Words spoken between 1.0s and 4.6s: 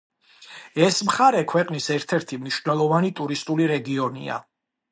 მხარე ქვეყნის ერთ-ერთი მნიშვნელოვანი ტურისტული რეგიონია.